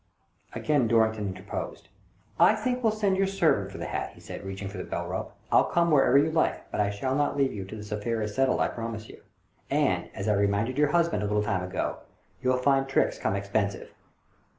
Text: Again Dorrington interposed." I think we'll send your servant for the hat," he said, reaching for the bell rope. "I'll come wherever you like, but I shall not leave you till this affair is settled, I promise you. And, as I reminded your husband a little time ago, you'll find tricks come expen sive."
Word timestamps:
Again 0.53 0.87
Dorrington 0.87 1.27
interposed." 1.27 1.87
I 2.49 2.55
think 2.55 2.81
we'll 2.81 2.91
send 2.91 3.17
your 3.17 3.27
servant 3.27 3.69
for 3.71 3.77
the 3.77 3.85
hat," 3.85 4.13
he 4.15 4.19
said, 4.19 4.43
reaching 4.43 4.67
for 4.67 4.79
the 4.79 4.83
bell 4.83 5.05
rope. 5.05 5.31
"I'll 5.51 5.65
come 5.65 5.91
wherever 5.91 6.17
you 6.17 6.31
like, 6.31 6.71
but 6.71 6.81
I 6.81 6.89
shall 6.89 7.13
not 7.13 7.37
leave 7.37 7.53
you 7.53 7.65
till 7.65 7.77
this 7.77 7.91
affair 7.91 8.19
is 8.23 8.33
settled, 8.33 8.61
I 8.61 8.69
promise 8.69 9.07
you. 9.09 9.21
And, 9.69 10.09
as 10.15 10.27
I 10.27 10.33
reminded 10.33 10.79
your 10.79 10.89
husband 10.89 11.21
a 11.21 11.27
little 11.27 11.43
time 11.43 11.61
ago, 11.61 11.97
you'll 12.41 12.57
find 12.57 12.87
tricks 12.87 13.19
come 13.19 13.35
expen 13.35 13.73
sive." 13.73 13.89